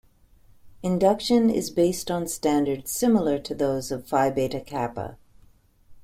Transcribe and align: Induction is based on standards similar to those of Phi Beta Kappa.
Induction 0.81 1.51
is 1.51 1.69
based 1.69 2.09
on 2.09 2.25
standards 2.25 2.89
similar 2.89 3.37
to 3.37 3.53
those 3.53 3.91
of 3.91 4.07
Phi 4.07 4.31
Beta 4.31 4.59
Kappa. 4.59 5.19